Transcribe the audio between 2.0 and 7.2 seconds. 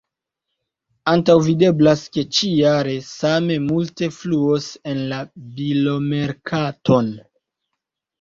ke ĉi-jare same multe fluos en la bilomerkaton.